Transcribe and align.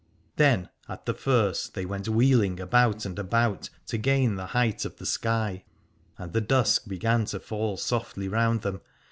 Then 0.37 0.69
at 0.89 1.05
the 1.05 1.13
first 1.13 1.75
they 1.75 1.85
went 1.85 2.07
wheeling 2.09 2.59
about 2.59 3.05
and 3.05 3.19
about, 3.19 3.69
to 3.85 3.99
gain 3.99 4.33
the 4.33 4.47
height 4.47 4.83
of 4.83 4.95
the 4.95 5.05
sky, 5.05 5.63
228 6.17 6.17
Alad 6.17 6.19
ore 6.19 6.23
and 6.25 6.33
the 6.33 6.41
dusk 6.41 6.87
began 6.87 7.25
to 7.25 7.39
fall 7.39 7.77
softly 7.77 8.27
round 8.27 8.63
them. 8.63 8.81